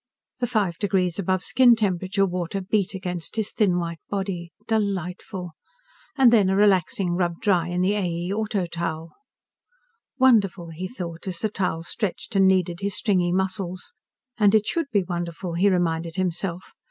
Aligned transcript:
The 0.39 0.47
five 0.47 0.79
degrees 0.79 1.19
above 1.19 1.43
skin 1.43 1.75
temperature 1.75 2.25
water 2.25 2.59
beat 2.59 2.95
against 2.95 3.35
his 3.35 3.51
thin 3.51 3.77
white 3.77 3.99
body. 4.09 4.51
Delightful! 4.65 5.51
And 6.17 6.33
then 6.33 6.49
a 6.49 6.55
relaxing 6.55 7.11
rub 7.11 7.39
dry 7.39 7.67
in 7.67 7.81
the 7.81 7.93
A. 7.93 8.01
E. 8.03 8.33
Auto 8.33 8.65
towel. 8.65 9.13
Wonderful, 10.17 10.69
he 10.71 10.87
thought, 10.87 11.27
as 11.27 11.37
the 11.37 11.49
towel 11.49 11.83
stretched 11.83 12.35
and 12.35 12.47
kneaded 12.47 12.79
his 12.79 12.95
stringy 12.95 13.31
muscles. 13.31 13.93
And 14.39 14.55
it 14.55 14.65
should 14.65 14.89
be 14.91 15.03
wonderful, 15.03 15.53
he 15.53 15.69
reminded 15.69 16.15
himself. 16.15 16.73